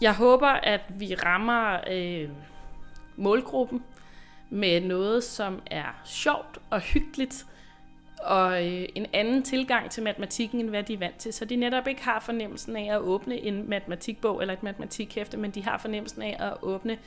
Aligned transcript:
Jeg 0.00 0.14
håber, 0.14 0.48
at 0.48 0.80
vi 0.88 1.14
rammer 1.14 1.80
øh, 1.90 2.28
målgruppen 3.16 3.82
med 4.50 4.80
noget, 4.80 5.24
som 5.24 5.62
er 5.66 6.00
sjovt 6.04 6.58
og 6.70 6.80
hyggeligt, 6.80 7.46
og 8.22 8.66
øh, 8.66 8.88
en 8.94 9.06
anden 9.12 9.42
tilgang 9.42 9.90
til 9.90 10.02
matematikken, 10.02 10.60
end 10.60 10.68
hvad 10.68 10.82
de 10.82 10.94
er 10.94 10.98
vant 10.98 11.16
til. 11.16 11.32
Så 11.32 11.44
de 11.44 11.56
netop 11.56 11.88
ikke 11.88 12.04
har 12.04 12.20
fornemmelsen 12.20 12.76
af 12.76 12.94
at 12.94 12.98
åbne 12.98 13.36
en 13.36 13.68
matematikbog 13.68 14.40
eller 14.40 14.54
et 14.54 14.62
matematikhæfte, 14.62 15.36
men 15.36 15.50
de 15.50 15.64
har 15.64 15.78
fornemmelsen 15.78 16.22
af 16.22 16.36
at 16.40 16.54
åbne 16.62 16.98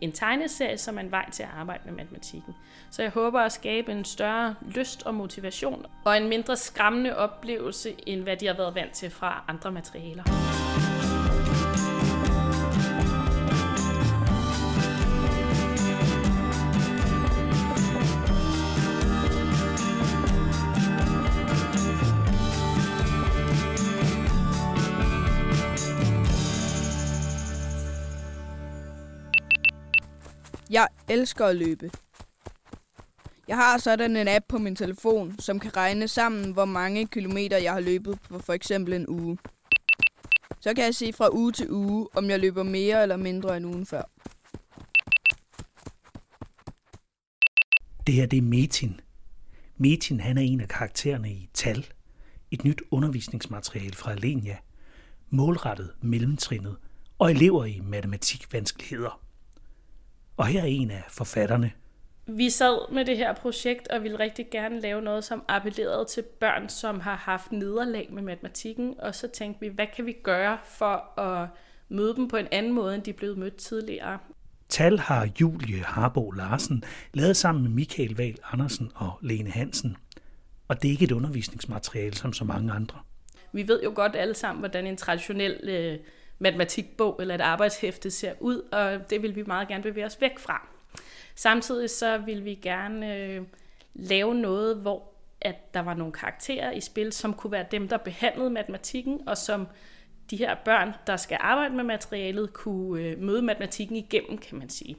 en 0.00 0.12
tegneserie, 0.12 0.78
som 0.78 0.96
er 0.96 1.00
en 1.00 1.10
vej 1.10 1.30
til 1.30 1.42
at 1.42 1.48
arbejde 1.58 1.82
med 1.84 1.92
matematikken. 1.92 2.54
Så 2.90 3.02
jeg 3.02 3.10
håber 3.10 3.40
at 3.40 3.52
skabe 3.52 3.92
en 3.92 4.04
større 4.04 4.54
lyst 4.74 5.06
og 5.06 5.14
motivation, 5.14 5.86
og 6.04 6.16
en 6.16 6.28
mindre 6.28 6.56
skræmmende 6.56 7.16
oplevelse, 7.16 7.94
end 8.06 8.22
hvad 8.22 8.36
de 8.36 8.46
har 8.46 8.54
været 8.54 8.74
vant 8.74 8.92
til 8.92 9.10
fra 9.10 9.44
andre 9.48 9.72
materialer. 9.72 10.22
Jeg 30.70 30.88
elsker 31.08 31.46
at 31.46 31.56
løbe. 31.56 31.90
Jeg 33.48 33.56
har 33.56 33.78
sådan 33.78 34.16
en 34.16 34.28
app 34.28 34.44
på 34.48 34.58
min 34.58 34.76
telefon, 34.76 35.38
som 35.38 35.60
kan 35.60 35.76
regne 35.76 36.08
sammen, 36.08 36.52
hvor 36.52 36.64
mange 36.64 37.06
kilometer 37.06 37.56
jeg 37.56 37.72
har 37.72 37.80
løbet 37.80 38.18
på 38.28 38.38
for 38.38 38.52
eksempel 38.52 38.94
en 38.94 39.08
uge. 39.08 39.38
Så 40.60 40.74
kan 40.74 40.84
jeg 40.84 40.94
se 40.94 41.12
fra 41.12 41.28
uge 41.32 41.52
til 41.52 41.70
uge, 41.70 42.08
om 42.14 42.30
jeg 42.30 42.40
løber 42.40 42.62
mere 42.62 43.02
eller 43.02 43.16
mindre 43.16 43.56
end 43.56 43.66
ugen 43.66 43.86
før. 43.86 44.02
Det 48.06 48.14
her 48.14 48.26
det 48.26 48.36
er 48.36 48.42
Metin. 48.42 49.00
Metin 49.76 50.20
han 50.20 50.38
er 50.38 50.42
en 50.42 50.60
af 50.60 50.68
karaktererne 50.68 51.30
i 51.30 51.50
Tal, 51.54 51.86
et 52.50 52.64
nyt 52.64 52.82
undervisningsmateriale 52.90 53.94
fra 53.94 54.12
Alenia, 54.12 54.56
målrettet 55.30 55.90
mellemtrinnet 56.00 56.76
og 57.18 57.30
elever 57.30 57.64
i 57.64 57.80
matematikvanskeligheder. 57.80 59.25
Og 60.36 60.46
her 60.46 60.62
er 60.62 60.66
en 60.66 60.90
af 60.90 61.04
forfatterne. 61.08 61.72
Vi 62.26 62.50
sad 62.50 62.92
med 62.92 63.04
det 63.04 63.16
her 63.16 63.34
projekt 63.34 63.88
og 63.88 64.02
ville 64.02 64.18
rigtig 64.18 64.46
gerne 64.50 64.80
lave 64.80 65.02
noget, 65.02 65.24
som 65.24 65.44
appellerede 65.48 66.04
til 66.04 66.22
børn, 66.40 66.68
som 66.68 67.00
har 67.00 67.16
haft 67.16 67.52
nederlag 67.52 68.08
med 68.12 68.22
matematikken. 68.22 68.94
Og 68.98 69.14
så 69.14 69.28
tænkte 69.28 69.60
vi, 69.60 69.68
hvad 69.68 69.86
kan 69.96 70.06
vi 70.06 70.16
gøre 70.22 70.58
for 70.64 71.20
at 71.20 71.48
møde 71.88 72.16
dem 72.16 72.28
på 72.28 72.36
en 72.36 72.46
anden 72.52 72.72
måde, 72.72 72.94
end 72.94 73.02
de 73.02 73.12
blevet 73.12 73.38
mødt 73.38 73.56
tidligere. 73.56 74.18
Tal 74.68 74.98
har 74.98 75.28
Julie 75.40 75.82
Harbo 75.82 76.30
Larsen 76.30 76.84
lavet 77.14 77.36
sammen 77.36 77.62
med 77.62 77.70
Michael 77.70 78.16
Val 78.16 78.36
Andersen 78.52 78.92
og 78.94 79.18
Lene 79.22 79.50
Hansen. 79.50 79.96
Og 80.68 80.82
det 80.82 80.88
er 80.88 80.92
ikke 80.92 81.04
et 81.04 81.12
undervisningsmateriale 81.12 82.14
som 82.14 82.32
så 82.32 82.44
mange 82.44 82.72
andre. 82.72 82.98
Vi 83.52 83.68
ved 83.68 83.82
jo 83.82 83.92
godt 83.94 84.16
alle 84.16 84.34
sammen, 84.34 84.60
hvordan 84.60 84.86
en 84.86 84.96
traditionel 84.96 85.60
øh, 85.62 85.98
matematikbog 86.38 87.16
eller 87.20 87.34
et 87.34 87.40
arbejdshæfte 87.40 88.10
ser 88.10 88.32
ud, 88.40 88.62
og 88.72 89.10
det 89.10 89.22
vil 89.22 89.36
vi 89.36 89.42
meget 89.42 89.68
gerne 89.68 89.82
bevæge 89.82 90.06
os 90.06 90.20
væk 90.20 90.38
fra. 90.38 90.68
Samtidig 91.34 91.90
så 91.90 92.18
vil 92.18 92.44
vi 92.44 92.54
gerne 92.54 93.16
øh, 93.16 93.42
lave 93.94 94.34
noget, 94.34 94.76
hvor 94.76 95.12
at 95.40 95.74
der 95.74 95.80
var 95.80 95.94
nogle 95.94 96.12
karakterer 96.12 96.70
i 96.70 96.80
spil, 96.80 97.12
som 97.12 97.34
kunne 97.34 97.52
være 97.52 97.66
dem, 97.70 97.88
der 97.88 97.96
behandlede 97.96 98.50
matematikken, 98.50 99.28
og 99.28 99.36
som 99.36 99.66
de 100.30 100.36
her 100.36 100.56
børn, 100.64 100.92
der 101.06 101.16
skal 101.16 101.38
arbejde 101.40 101.74
med 101.74 101.84
materialet, 101.84 102.52
kunne 102.52 103.02
øh, 103.02 103.18
møde 103.18 103.42
matematikken 103.42 103.96
igennem, 103.96 104.38
kan 104.38 104.58
man 104.58 104.68
sige. 104.68 104.96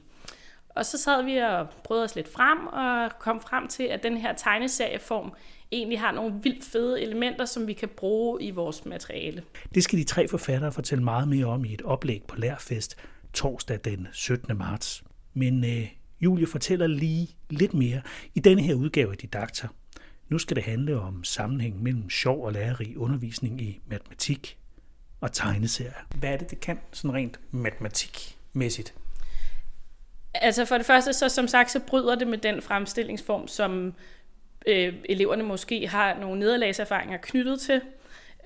Og 0.78 0.86
så 0.86 0.98
sad 0.98 1.24
vi 1.24 1.36
og 1.36 1.68
prøvede 1.84 2.04
os 2.04 2.14
lidt 2.14 2.32
frem, 2.32 2.66
og 2.66 3.18
kom 3.18 3.40
frem 3.40 3.68
til, 3.68 3.82
at 3.82 4.02
den 4.02 4.16
her 4.16 4.34
tegneserieform 4.34 5.32
egentlig 5.72 6.00
har 6.00 6.12
nogle 6.12 6.34
vildt 6.42 6.64
fede 6.64 7.02
elementer, 7.02 7.44
som 7.44 7.66
vi 7.66 7.72
kan 7.72 7.88
bruge 7.88 8.42
i 8.42 8.50
vores 8.50 8.84
materiale. 8.84 9.42
Det 9.74 9.84
skal 9.84 9.98
de 9.98 10.04
tre 10.04 10.28
forfattere 10.28 10.72
fortælle 10.72 11.04
meget 11.04 11.28
mere 11.28 11.46
om 11.46 11.64
i 11.64 11.74
et 11.74 11.82
oplæg 11.82 12.22
på 12.28 12.36
Lærfest 12.36 12.96
torsdag 13.32 13.78
den 13.84 14.08
17. 14.12 14.58
marts. 14.58 15.04
Men 15.34 15.64
øh, 15.64 15.88
Julie 16.20 16.46
fortæller 16.46 16.86
lige 16.86 17.28
lidt 17.50 17.74
mere 17.74 18.00
i 18.34 18.40
denne 18.40 18.62
her 18.62 18.74
udgave 18.74 19.10
af 19.10 19.16
Didakter. 19.16 19.68
Nu 20.28 20.38
skal 20.38 20.56
det 20.56 20.64
handle 20.64 21.00
om 21.00 21.24
sammenhæng 21.24 21.82
mellem 21.82 22.10
sjov 22.10 22.44
og 22.44 22.52
lærerig 22.52 22.98
undervisning 22.98 23.60
i 23.60 23.80
matematik 23.86 24.58
og 25.20 25.32
tegneserier. 25.32 25.92
Hvad 26.14 26.32
er 26.32 26.36
det, 26.36 26.50
det 26.50 26.60
kan 26.60 26.78
sådan 26.92 27.14
rent 27.14 27.40
matematikmæssigt? 27.50 28.94
Altså 30.34 30.64
for 30.64 30.76
det 30.76 30.86
første, 30.86 31.12
så 31.12 31.28
som 31.28 31.48
sagt, 31.48 31.70
så 31.70 31.80
bryder 31.80 32.14
det 32.14 32.26
med 32.26 32.38
den 32.38 32.62
fremstillingsform, 32.62 33.48
som 33.48 33.94
øh, 34.66 34.94
eleverne 35.04 35.42
måske 35.42 35.88
har 35.88 36.18
nogle 36.18 36.40
nederlagserfaringer 36.40 37.18
knyttet 37.22 37.60
til. 37.60 37.80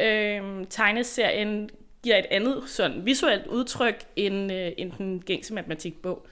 Øh, 0.00 0.66
tegneserien 0.70 1.70
giver 2.02 2.16
et 2.16 2.26
andet 2.30 2.62
sådan 2.66 3.06
visuelt 3.06 3.46
udtryk 3.46 4.04
end, 4.16 4.52
øh, 4.52 4.72
end 4.78 4.92
den 4.92 5.20
gængse 5.20 5.54
matematikbog. 5.54 6.26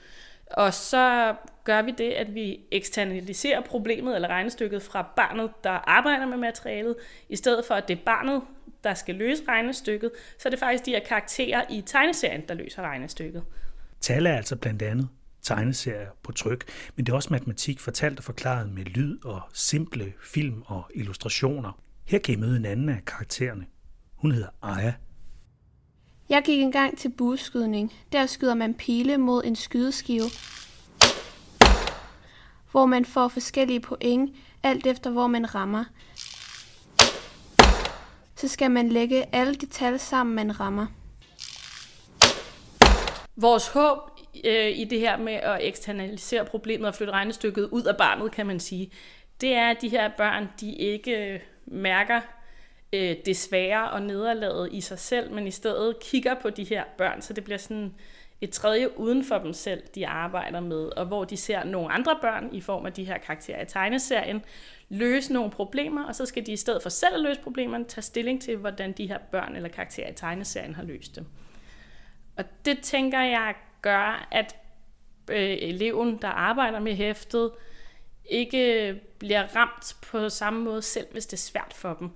Og 0.51 0.73
så 0.73 1.35
gør 1.63 1.81
vi 1.81 1.91
det, 1.91 2.11
at 2.11 2.35
vi 2.35 2.59
eksternaliserer 2.71 3.61
problemet 3.61 4.15
eller 4.15 4.27
regnestykket 4.27 4.81
fra 4.81 5.13
barnet, 5.15 5.51
der 5.63 5.89
arbejder 5.89 6.25
med 6.25 6.37
materialet, 6.37 6.95
i 7.29 7.35
stedet 7.35 7.65
for 7.65 7.73
at 7.73 7.87
det 7.87 7.97
er 7.97 8.01
barnet, 8.05 8.41
der 8.83 8.93
skal 8.93 9.15
løse 9.15 9.43
regnestykket, 9.47 10.11
så 10.37 10.47
er 10.47 10.49
det 10.49 10.59
faktisk 10.59 10.85
de 10.85 10.91
her 10.91 10.99
karakterer 10.99 11.63
i 11.69 11.81
tegneserien, 11.85 12.41
der 12.47 12.53
løser 12.53 12.81
regnestykket. 12.81 13.43
Tal 14.01 14.25
er 14.25 14.37
altså 14.37 14.55
blandt 14.55 14.81
andet 14.81 15.09
tegneserier 15.41 16.09
på 16.23 16.31
tryk, 16.31 16.65
men 16.95 17.05
det 17.05 17.11
er 17.11 17.15
også 17.15 17.29
matematik 17.31 17.79
fortalt 17.79 18.17
og 18.17 18.23
forklaret 18.23 18.69
med 18.69 18.85
lyd 18.85 19.25
og 19.25 19.41
simple 19.53 20.13
film 20.23 20.63
og 20.65 20.83
illustrationer. 20.95 21.79
Her 22.05 22.19
kan 22.19 22.33
I 22.33 22.37
møde 22.37 22.57
en 22.57 22.65
anden 22.65 22.89
af 22.89 23.05
karaktererne. 23.05 23.65
Hun 24.15 24.31
hedder 24.31 24.49
Aya. 24.61 24.93
Jeg 26.29 26.43
gik 26.45 26.59
engang 26.59 26.97
til 26.97 27.09
bueskydning. 27.09 27.93
Der 28.11 28.25
skyder 28.25 28.55
man 28.55 28.73
pile 28.73 29.17
mod 29.17 29.43
en 29.45 29.55
skydeskive, 29.55 30.29
hvor 32.71 32.85
man 32.85 33.05
får 33.05 33.27
forskellige 33.27 33.79
point, 33.79 34.35
alt 34.63 34.87
efter 34.87 35.09
hvor 35.09 35.27
man 35.27 35.55
rammer. 35.55 35.83
Så 38.35 38.47
skal 38.47 38.71
man 38.71 38.89
lægge 38.89 39.35
alle 39.35 39.55
de 39.55 39.65
tal 39.65 39.99
sammen, 39.99 40.35
man 40.35 40.59
rammer. 40.59 40.87
Vores 43.35 43.67
håb 43.67 44.10
øh, 44.45 44.79
i 44.79 44.83
det 44.83 44.99
her 44.99 45.17
med 45.17 45.33
at 45.33 45.57
eksternalisere 45.61 46.45
problemet 46.45 46.87
og 46.87 46.95
flytte 46.95 47.13
regnestykket 47.13 47.69
ud 47.71 47.83
af 47.83 47.97
barnet, 47.97 48.31
kan 48.31 48.45
man 48.45 48.59
sige, 48.59 48.91
det 49.41 49.53
er, 49.53 49.69
at 49.69 49.81
de 49.81 49.89
her 49.89 50.09
børn, 50.17 50.47
de 50.59 50.75
ikke 50.75 51.33
øh, 51.33 51.39
mærker 51.65 52.21
øh, 52.93 53.15
det 53.25 53.37
svære 53.37 53.91
og 53.91 54.01
nederlaget 54.01 54.69
i 54.71 54.81
sig 54.81 54.99
selv, 54.99 55.31
men 55.31 55.47
i 55.47 55.51
stedet 55.51 55.99
kigger 55.99 56.35
på 56.41 56.49
de 56.49 56.63
her 56.63 56.83
børn, 56.97 57.21
så 57.21 57.33
det 57.33 57.43
bliver 57.43 57.57
sådan 57.57 57.93
et 58.41 58.49
tredje 58.49 58.99
uden 58.99 59.23
for 59.23 59.37
dem 59.37 59.53
selv, 59.53 59.83
de 59.95 60.07
arbejder 60.07 60.59
med, 60.59 60.97
og 60.97 61.05
hvor 61.05 61.23
de 61.23 61.37
ser 61.37 61.63
nogle 61.63 61.91
andre 61.91 62.17
børn 62.21 62.49
i 62.51 62.61
form 62.61 62.85
af 62.85 62.93
de 62.93 63.03
her 63.03 63.17
karakterer 63.17 63.61
i 63.61 63.65
tegneserien, 63.65 64.43
løse 64.89 65.33
nogle 65.33 65.51
problemer, 65.51 66.05
og 66.05 66.15
så 66.15 66.25
skal 66.25 66.45
de 66.45 66.51
i 66.51 66.55
stedet 66.57 66.81
for 66.81 66.89
selv 66.89 67.13
at 67.13 67.21
løse 67.21 67.39
problemerne, 67.41 67.85
tage 67.85 68.01
stilling 68.01 68.41
til, 68.41 68.57
hvordan 68.57 68.91
de 68.91 69.07
her 69.07 69.17
børn 69.31 69.55
eller 69.55 69.69
karakterer 69.69 70.09
i 70.09 70.13
tegneserien 70.13 70.75
har 70.75 70.83
løst 70.83 71.15
dem. 71.15 71.25
Og 72.37 72.43
det 72.65 72.79
tænker 72.79 73.21
jeg 73.21 73.55
gør, 73.81 74.27
at 74.31 74.55
øh, 75.31 75.57
eleven, 75.61 76.17
der 76.21 76.27
arbejder 76.27 76.79
med 76.79 76.95
hæftet, 76.95 77.51
ikke 78.25 78.95
bliver 79.19 79.55
ramt 79.55 79.95
på 80.11 80.29
samme 80.29 80.63
måde 80.63 80.81
selv, 80.81 81.07
hvis 81.11 81.25
det 81.25 81.33
er 81.33 81.41
svært 81.41 81.73
for 81.75 81.93
dem. 81.93 82.09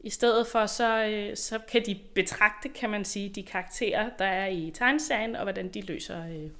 I 0.00 0.10
stedet 0.10 0.46
for, 0.46 0.66
så, 0.66 1.04
øh, 1.04 1.36
så 1.36 1.58
kan 1.72 1.82
de 1.86 1.98
betragte, 2.14 2.68
kan 2.68 2.90
man 2.90 3.04
sige, 3.04 3.28
de 3.28 3.42
karakterer, 3.42 4.10
der 4.18 4.24
er 4.24 4.46
i 4.46 4.70
tegneserien, 4.74 5.36
og 5.36 5.42
hvordan 5.42 5.68
de 5.68 5.80
løser 5.80 6.26
øh, 6.26 6.50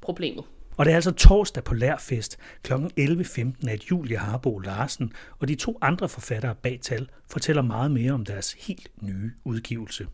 problemet. 0.00 0.44
Og 0.76 0.84
det 0.84 0.92
er 0.92 0.94
altså 0.94 1.10
torsdag 1.12 1.64
på 1.64 1.74
Lærfest 1.74 2.38
kl. 2.62 2.72
11.15, 2.72 3.70
at 3.70 3.90
Julie 3.90 4.16
Harbo 4.16 4.58
Larsen 4.58 5.12
og 5.38 5.48
de 5.48 5.54
to 5.54 5.78
andre 5.80 6.08
forfattere 6.08 6.54
bag 6.54 6.78
tal 6.82 7.08
fortæller 7.30 7.62
meget 7.62 7.90
mere 7.90 8.12
om 8.12 8.24
deres 8.24 8.52
helt 8.52 8.90
nye 9.02 9.30
udgivelse. 9.44 10.06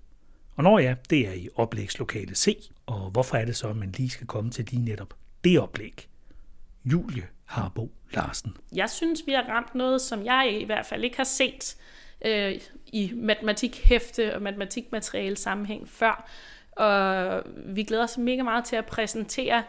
Og 0.56 0.64
når 0.64 0.78
ja, 0.78 0.94
det 1.10 1.28
er 1.28 1.32
i 1.32 1.48
oplægslokale 1.56 2.34
C, 2.34 2.70
og 2.88 3.10
hvorfor 3.10 3.36
er 3.36 3.44
det 3.44 3.56
så, 3.56 3.68
at 3.68 3.76
man 3.76 3.92
lige 3.92 4.10
skal 4.10 4.26
komme 4.26 4.50
til 4.50 4.64
lige 4.64 4.84
netop 4.84 5.14
det 5.44 5.60
oplæg? 5.60 6.08
Julie 6.84 7.28
Harbo 7.44 7.92
Larsen. 8.14 8.56
Jeg 8.74 8.90
synes, 8.90 9.22
vi 9.26 9.32
har 9.32 9.42
ramt 9.42 9.74
noget, 9.74 10.00
som 10.00 10.24
jeg 10.24 10.58
i 10.60 10.64
hvert 10.64 10.86
fald 10.86 11.04
ikke 11.04 11.16
har 11.16 11.24
set 11.24 11.76
øh, 12.24 12.54
i 12.86 13.12
matematikhæfte 13.14 14.34
og 14.34 14.42
matematikmateriale 14.42 15.36
sammenhæng 15.36 15.88
før. 15.88 16.30
Og 16.72 17.42
vi 17.66 17.82
glæder 17.82 18.04
os 18.04 18.18
mega 18.18 18.42
meget 18.42 18.64
til 18.64 18.76
at 18.76 18.86
præsentere 18.86 19.64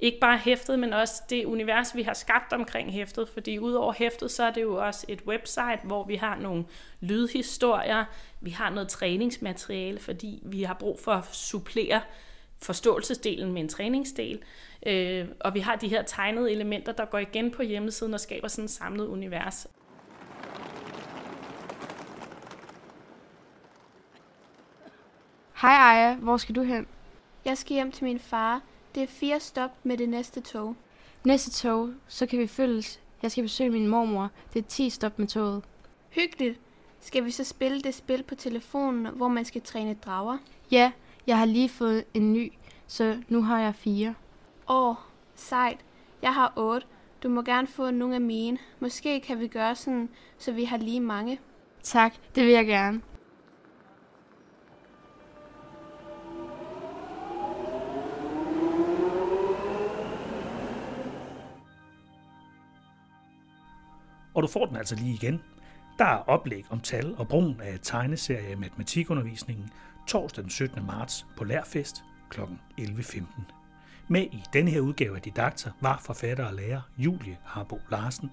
ikke 0.00 0.18
bare 0.20 0.38
hæftet, 0.38 0.78
men 0.78 0.92
også 0.92 1.22
det 1.30 1.44
univers, 1.44 1.96
vi 1.96 2.02
har 2.02 2.14
skabt 2.14 2.52
omkring 2.52 2.92
hæftet, 2.92 3.28
fordi 3.28 3.58
udover 3.58 3.92
hæftet, 3.92 4.30
så 4.30 4.44
er 4.44 4.50
det 4.50 4.62
jo 4.62 4.86
også 4.86 5.06
et 5.08 5.22
website, 5.26 5.80
hvor 5.84 6.04
vi 6.04 6.14
har 6.16 6.36
nogle 6.36 6.64
lydhistorier, 7.00 8.04
vi 8.40 8.50
har 8.50 8.70
noget 8.70 8.88
træningsmateriale, 8.88 10.00
fordi 10.00 10.42
vi 10.44 10.62
har 10.62 10.74
brug 10.74 11.00
for 11.00 11.12
at 11.12 11.24
supplere 11.32 12.00
forståelsesdelen 12.64 13.52
med 13.52 13.62
en 13.62 13.68
træningsdel. 13.68 14.38
Øh, 14.86 15.28
og 15.40 15.54
vi 15.54 15.60
har 15.60 15.76
de 15.76 15.88
her 15.88 16.02
tegnede 16.02 16.52
elementer, 16.52 16.92
der 16.92 17.04
går 17.04 17.18
igen 17.18 17.50
på 17.50 17.62
hjemmesiden 17.62 18.14
og 18.14 18.20
skaber 18.20 18.48
sådan 18.48 18.64
et 18.64 18.70
samlet 18.70 19.06
univers. 19.06 19.66
Hej 25.60 25.96
Aya, 25.96 26.14
hvor 26.14 26.36
skal 26.36 26.54
du 26.54 26.62
hen? 26.62 26.86
Jeg 27.44 27.58
skal 27.58 27.74
hjem 27.74 27.92
til 27.92 28.04
min 28.04 28.18
far. 28.18 28.62
Det 28.94 29.02
er 29.02 29.06
fire 29.06 29.40
stop 29.40 29.70
med 29.82 29.96
det 29.98 30.08
næste 30.08 30.40
tog. 30.40 30.76
Næste 31.24 31.50
tog, 31.50 31.90
så 32.08 32.26
kan 32.26 32.38
vi 32.38 32.46
følges. 32.46 33.00
Jeg 33.22 33.30
skal 33.30 33.42
besøge 33.44 33.70
min 33.70 33.88
mormor. 33.88 34.30
Det 34.54 34.64
er 34.64 34.68
10 34.68 34.90
stop 34.90 35.18
med 35.18 35.26
toget. 35.26 35.62
Hyggeligt. 36.10 36.60
Skal 37.00 37.24
vi 37.24 37.30
så 37.30 37.44
spille 37.44 37.80
det 37.80 37.94
spil 37.94 38.22
på 38.22 38.34
telefonen, 38.34 39.06
hvor 39.06 39.28
man 39.28 39.44
skal 39.44 39.62
træne 39.62 39.94
drager? 39.94 40.38
Ja, 40.70 40.92
jeg 41.26 41.38
har 41.38 41.44
lige 41.44 41.68
fået 41.68 42.04
en 42.14 42.32
ny, 42.32 42.52
så 42.86 43.22
nu 43.28 43.42
har 43.42 43.60
jeg 43.60 43.74
fire. 43.74 44.14
Åh, 44.68 44.94
sejt. 45.34 45.78
Jeg 46.22 46.34
har 46.34 46.52
otte. 46.56 46.86
Du 47.22 47.28
må 47.28 47.42
gerne 47.42 47.66
få 47.66 47.90
nogle 47.90 48.14
af 48.14 48.20
mine. 48.20 48.58
Måske 48.80 49.20
kan 49.20 49.40
vi 49.40 49.48
gøre 49.48 49.74
sådan, 49.74 50.08
så 50.38 50.52
vi 50.52 50.64
har 50.64 50.76
lige 50.76 51.00
mange. 51.00 51.40
Tak, 51.82 52.14
det 52.34 52.44
vil 52.44 52.52
jeg 52.52 52.66
gerne. 52.66 53.00
Og 64.34 64.42
du 64.42 64.48
får 64.48 64.66
den 64.66 64.76
altså 64.76 64.96
lige 64.96 65.14
igen. 65.14 65.42
Der 65.98 66.04
er 66.04 66.16
oplæg 66.16 66.64
om 66.70 66.80
tal 66.80 67.14
og 67.18 67.28
brugen 67.28 67.60
af 67.60 67.78
tegneserie 67.82 68.52
i 68.52 68.54
matematikundervisningen 68.54 69.70
torsdag 70.06 70.42
den 70.42 70.50
17. 70.50 70.86
marts 70.86 71.26
på 71.36 71.44
Lærfest 71.44 72.04
kl. 72.30 72.40
11.15. 72.80 73.24
Med 74.08 74.22
i 74.22 74.42
denne 74.52 74.70
her 74.70 74.80
udgave 74.80 75.16
af 75.16 75.22
Didakter 75.22 75.70
var 75.80 75.98
forfatter 75.98 76.44
og 76.44 76.54
lærer 76.54 76.80
Julie 76.98 77.38
Harbo 77.44 77.80
Larsen. 77.90 78.30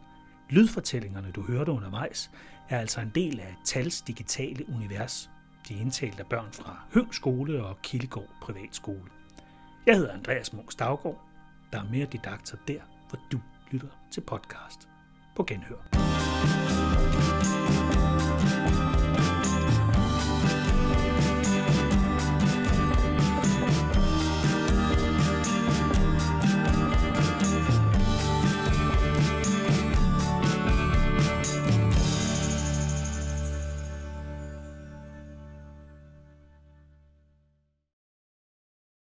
Lydfortællingerne, 0.50 1.32
du 1.32 1.42
hørte 1.42 1.72
undervejs, 1.72 2.32
er 2.70 2.80
altså 2.80 3.02
en 3.02 3.12
del 3.16 3.40
af 3.40 3.56
Tals 3.66 4.02
digitale 4.02 4.70
univers. 4.70 5.30
De 5.68 5.78
er 5.78 5.82
indtalt 5.82 6.20
af 6.20 6.26
børn 6.26 6.52
fra 6.52 6.80
Høng 6.94 7.14
Skole 7.14 7.66
og 7.66 7.82
Kildegård 7.82 8.30
Privatskole. 8.42 9.10
Jeg 9.86 9.96
hedder 9.96 10.14
Andreas 10.14 10.54
Munch 10.54 10.72
Stavgaard. 10.72 11.22
Der 11.74 11.80
er 11.80 11.90
mere 11.92 12.06
didakter 12.06 12.58
der, 12.68 12.82
hvor 13.10 13.20
du 13.32 13.40
lytter 13.72 13.88
til 14.12 14.22
podcast. 14.22 14.90
På 15.36 15.44
genhør. 15.44 15.92